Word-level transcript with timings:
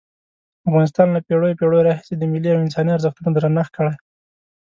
افغانستان 0.69 1.07
له 1.15 1.19
پېړیو 1.27 1.57
پېړیو 1.59 1.85
راهیسې 1.87 2.13
د 2.17 2.23
ملي 2.31 2.49
او 2.51 2.63
انساني 2.65 2.91
ارزښتونو 2.93 3.29
درنښت 3.35 3.71
کړی. 3.77 3.93